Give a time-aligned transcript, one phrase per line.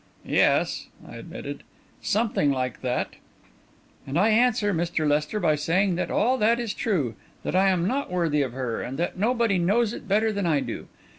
[0.25, 1.61] "Yes," I admitted,
[2.01, 3.17] "something like that."
[4.07, 5.07] "And I answer, Mr.
[5.07, 8.81] Lester, by saying that all that is true, that I am not worthy of her,
[8.81, 10.87] and that nobody knows it better than I do.